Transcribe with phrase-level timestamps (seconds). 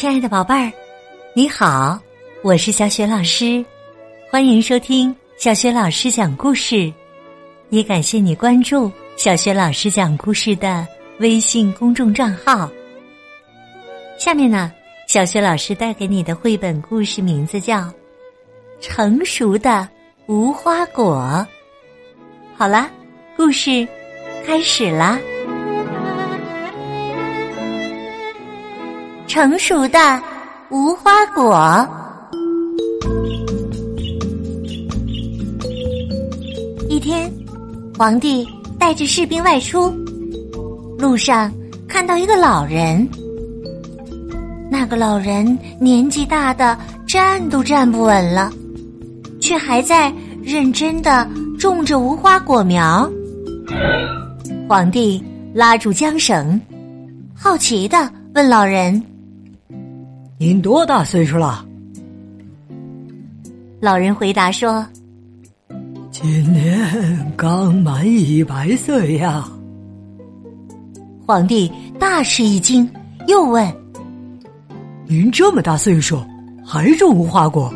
[0.00, 0.72] 亲爱的宝贝儿，
[1.34, 2.00] 你好，
[2.42, 3.62] 我是小雪老师，
[4.30, 6.90] 欢迎收听小雪老师讲故事，
[7.68, 10.88] 也感谢你关注小雪老师讲故事的
[11.18, 12.66] 微信公众账号。
[14.18, 14.72] 下面呢，
[15.06, 17.80] 小雪老师带给你的绘本故事名字叫
[18.80, 19.86] 《成熟的
[20.28, 21.46] 无花果》。
[22.56, 22.90] 好啦，
[23.36, 23.86] 故事
[24.46, 25.20] 开始啦。
[29.30, 30.20] 成熟的
[30.70, 31.88] 无花果。
[36.88, 37.32] 一天，
[37.96, 38.44] 皇帝
[38.76, 39.88] 带着士兵外出，
[40.98, 41.48] 路上
[41.86, 43.08] 看到一个老人。
[44.68, 48.50] 那个老人年纪大的站都站不稳了，
[49.40, 51.24] 却还在认真的
[51.56, 53.08] 种着无花果苗。
[54.68, 56.60] 皇帝拉住缰绳，
[57.32, 59.00] 好奇的问老人。
[60.42, 61.62] 您多大岁数了？
[63.78, 64.86] 老人回答说
[66.10, 69.46] ：“今年刚满一百岁呀。”
[71.26, 72.90] 皇帝大吃一惊，
[73.28, 73.70] 又问
[75.06, 76.24] ：“您这么大岁数
[76.64, 77.70] 还种无花果，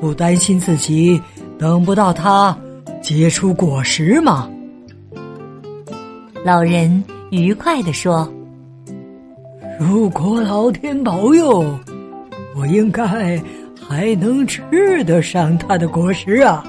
[0.00, 1.20] 不担心自己
[1.58, 2.56] 等不到它
[3.02, 4.48] 结出果实吗？”
[6.46, 8.32] 老人愉快地说。
[9.84, 11.64] 如果老天保佑，
[12.56, 16.62] 我应该还能吃得上它的果实啊！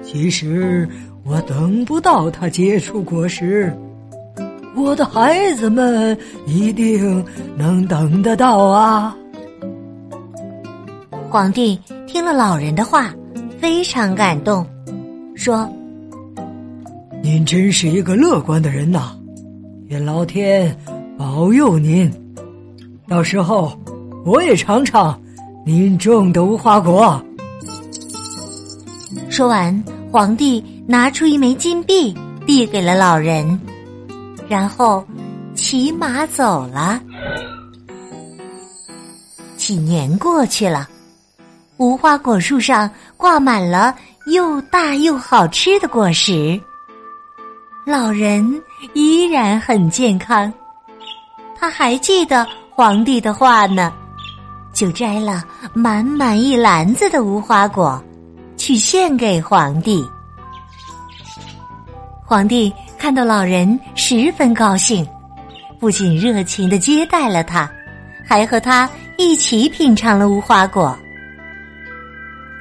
[0.00, 0.88] 其实
[1.24, 3.76] 我等不到它结出果实，
[4.76, 6.16] 我的孩子们
[6.46, 7.24] 一定
[7.56, 9.16] 能等得到啊！
[11.28, 13.12] 皇帝听了老人的话，
[13.58, 14.64] 非常感动，
[15.34, 15.68] 说
[17.24, 19.16] ：“您真是一个乐观的人呐！
[19.88, 20.74] 愿老天……”
[21.18, 22.10] 保佑您，
[23.08, 23.78] 到时候
[24.24, 25.20] 我也尝尝
[25.64, 27.22] 您种的无花果。
[29.30, 33.58] 说完，皇帝拿出一枚金币递给了老人，
[34.48, 35.04] 然后
[35.54, 37.00] 骑马走了。
[39.56, 40.88] 几年过去了，
[41.76, 43.94] 无花果树上挂满了
[44.26, 46.60] 又大又好吃的果实，
[47.86, 48.62] 老人
[48.94, 50.52] 依然很健康。
[51.62, 53.92] 他还记得皇帝的话呢，
[54.72, 58.02] 就摘了满满一篮子的无花果，
[58.56, 60.04] 去献给皇帝。
[62.24, 65.06] 皇帝看到老人十分高兴，
[65.78, 67.70] 不仅热情的接待了他，
[68.26, 70.98] 还和他一起品尝了无花果。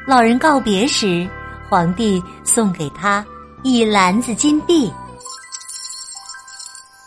[0.06, 1.28] 老人告别时，
[1.68, 3.26] 皇帝送给他
[3.64, 4.94] 一篮子金币。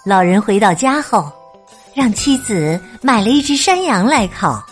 [0.04, 1.32] 老人回到家后。
[1.94, 4.64] 让妻子买了一只山羊来烤。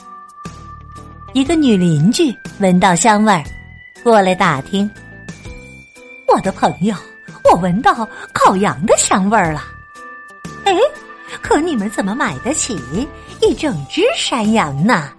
[1.33, 3.43] 一个女邻居闻到香味儿，
[4.03, 4.91] 过来打听
[6.29, 6.95] ：“我的朋友，
[7.45, 9.63] 我闻到烤羊的香味儿了。
[10.65, 10.77] 哎，
[11.41, 12.79] 可你们怎么买得起
[13.41, 15.11] 一整只山羊呢？”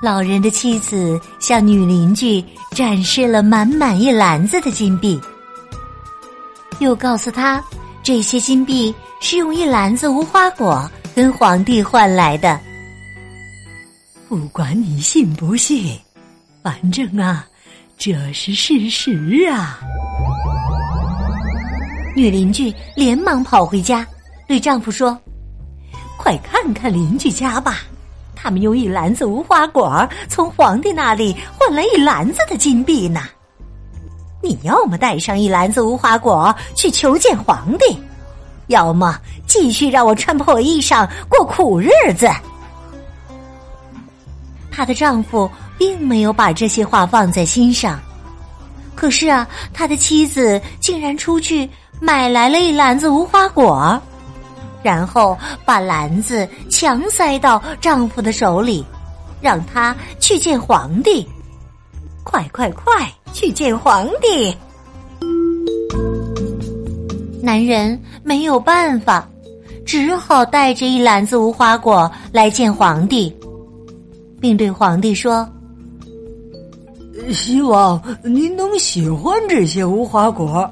[0.00, 5.20] 老人的妻子向女邻居展示了满满一篮子的金币，
[6.78, 7.62] 又告诉她
[8.02, 8.94] 这些金币。
[9.20, 12.58] 是用一篮子无花果跟皇帝换来的。
[14.28, 15.96] 不管你信不信，
[16.62, 17.46] 反正啊，
[17.96, 19.78] 这是事实啊。
[22.16, 24.04] 女邻居连忙跑回家，
[24.48, 25.16] 对丈夫说
[26.18, 27.78] ：“快看看邻居家吧，
[28.34, 33.22] 他们用一篮子无花果从皇帝那里换来一篮子的金币呢。
[34.42, 37.96] 你要么带上一篮子无花果去求见皇帝。”
[38.70, 42.28] 要么继续让我穿破衣裳过苦日子。
[44.70, 48.00] 她的丈夫并没有把这些话放在心上，
[48.94, 51.68] 可是啊，他的妻子竟然出去
[52.00, 54.00] 买来了一篮子无花果，
[54.82, 58.84] 然后把篮子强塞到丈夫的手里，
[59.40, 61.28] 让他去见皇帝。
[62.22, 64.56] 快快快，去见皇帝！
[67.42, 69.28] 男人没有办法，
[69.84, 73.34] 只好带着一篮子无花果来见皇帝，
[74.40, 75.48] 并对皇帝说
[77.32, 80.70] ：“希望您能喜欢这些无花果，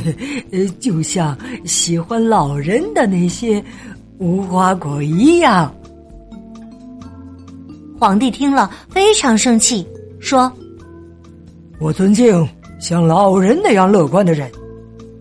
[0.80, 3.62] 就像喜欢老人的那些
[4.18, 5.72] 无花果一样。”
[7.98, 9.86] 皇帝听了非常生气，
[10.20, 10.52] 说
[11.80, 12.46] ：“我尊敬
[12.78, 14.50] 像老人那样乐观的人。”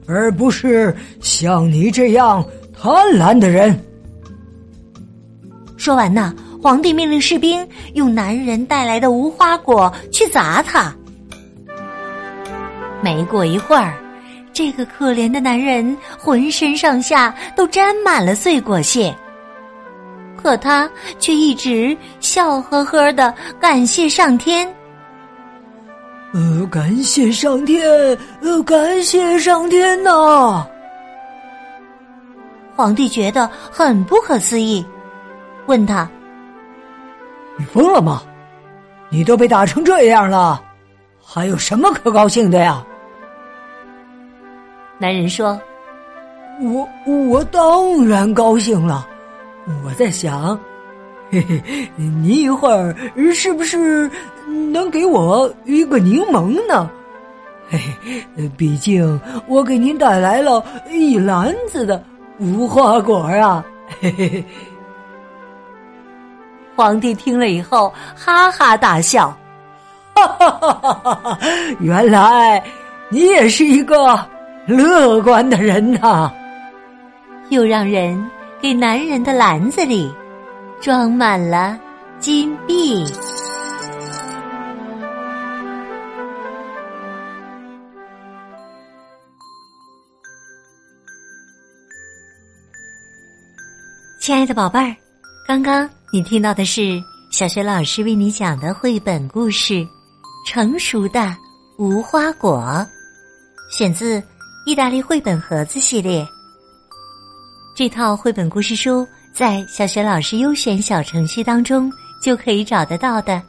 [0.08, 2.46] 而不是像你这样
[2.80, 3.80] 贪婪的人。
[5.78, 10.94] 说完呢，皇帝命令士兵用男人带来的无花果去砸他。
[13.02, 13.94] 没过一会儿，
[14.52, 19.14] 这个可怜的男人浑身上下都沾满了碎果屑，
[20.36, 24.68] 可他却一直笑呵呵的感谢上天。
[26.36, 27.90] 呃，感谢上天，
[28.42, 30.68] 呃，感谢上天呐！
[32.76, 34.86] 皇帝觉得很不可思议，
[35.66, 36.10] 问他
[37.58, 38.22] ：“你疯了吗？
[39.08, 40.62] 你都被打成这样了，
[41.26, 42.86] 还有什么可高兴的呀？”
[45.00, 45.58] 男人说
[46.60, 49.08] ：“我我当然高兴了。
[49.86, 50.60] 我在想，
[51.32, 52.94] 嘿嘿，你一会儿
[53.34, 54.12] 是不是
[54.72, 56.90] 能给我一个柠檬呢？
[57.70, 57.80] 嘿
[58.36, 62.04] 嘿，毕竟我给您带来了一篮子的
[62.40, 63.64] 无花果啊！”
[64.02, 64.44] 嘿嘿嘿。
[66.76, 69.36] 皇帝听了以后哈哈大笑，
[70.14, 71.40] 哈哈哈哈哈！
[71.80, 72.64] 原来
[73.10, 74.20] 你也是一个。
[74.68, 76.32] 乐观的人呐，
[77.50, 78.20] 又让人
[78.60, 80.12] 给男人的篮子里
[80.82, 81.80] 装满了
[82.20, 83.06] 金币。
[94.26, 94.96] 亲爱的宝贝儿，
[95.48, 97.00] 刚刚你听到的是
[97.30, 99.74] 小学老师为你讲的绘本故事
[100.48, 101.38] 《成熟的
[101.78, 102.60] 无花果》，
[103.70, 104.20] 选自。
[104.66, 106.28] 意大利绘本盒子系列，
[107.76, 113.40] 这套绘本故事书在小学老师优选小程序当中就可以找得到的。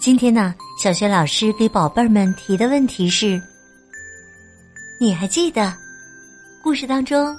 [0.00, 3.38] 今天呢，小学老师给宝贝儿们提的问题是：
[4.98, 5.70] 你还记得
[6.62, 7.36] 故事当中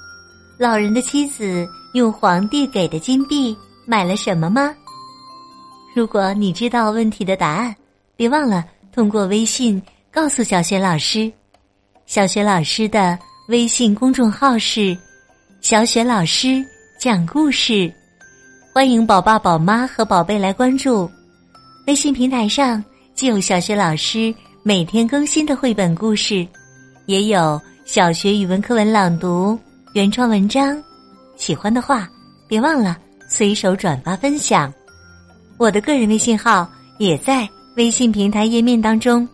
[0.59, 3.55] 老人的妻子用皇帝给的金币
[3.85, 4.73] 买了什么吗？
[5.93, 7.75] 如果你知道问题的答案，
[8.15, 11.31] 别忘了通过微信告诉小学老师。
[12.05, 13.17] 小学老师的
[13.49, 14.97] 微信公众号是
[15.59, 16.63] “小雪老师
[16.97, 17.93] 讲故事”，
[18.73, 21.09] 欢迎宝爸宝妈和宝贝来关注。
[21.87, 22.81] 微信平台上
[23.13, 24.33] 既有小学老师
[24.63, 26.47] 每天更新的绘本故事，
[27.05, 29.59] 也有小学语文课文朗读、
[29.93, 30.81] 原创文章。
[31.41, 32.07] 喜欢的话，
[32.47, 32.95] 别忘了
[33.27, 34.71] 随手转发分享。
[35.57, 39.27] 我的个人微信号也在微信平台页面当中。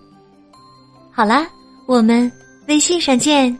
[1.12, 1.45] 好啦，
[1.86, 2.31] 我们。
[2.69, 3.57] 微信上见。